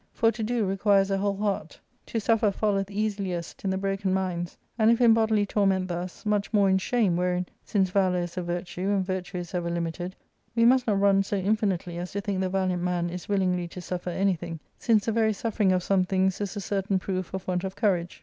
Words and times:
For 0.13 0.31
to 0.31 0.41
do 0.41 0.65
requires 0.65 1.11
a 1.11 1.17
whole 1.19 1.35
heart, 1.37 1.79
to 2.07 2.19
suffer 2.19 2.49
falleth 2.49 2.89
easiliest 2.89 3.63
in 3.63 3.69
the 3.69 3.77
broken 3.77 4.11
minds; 4.15 4.57
and 4.79 4.89
if 4.89 4.99
in 4.99 5.13
bodily 5.13 5.45
torment 5.45 5.87
thus, 5.89 6.25
much 6.25 6.51
more 6.51 6.71
in 6.71 6.79
shame, 6.79 7.15
wherein, 7.15 7.45
since 7.63 7.91
valour 7.91 8.23
is 8.23 8.35
a 8.35 8.41
virtue^ 8.41 8.85
and 8.87 9.05
virtue 9.05 9.37
is 9.37 9.53
ever 9.53 9.69
limited, 9.69 10.15
we 10.55 10.65
must 10.65 10.87
not 10.87 10.99
run 10.99 11.21
so 11.21 11.35
infinitely 11.35 11.99
as 11.99 12.13
to 12.13 12.21
think 12.21 12.41
the 12.41 12.49
valiant 12.49 12.81
man 12.81 13.11
is 13.11 13.29
willingly 13.29 13.67
to 13.67 13.79
suffer 13.79 14.09
anything, 14.09 14.59
since 14.79 15.05
the 15.05 15.11
very 15.11 15.33
suffering 15.33 15.71
of 15.71 15.83
some 15.83 16.03
things 16.03 16.41
is 16.41 16.55
a 16.55 16.61
certain 16.61 16.97
proof 16.97 17.31
of 17.31 17.47
want 17.47 17.63
of 17.63 17.75
courage. 17.75 18.19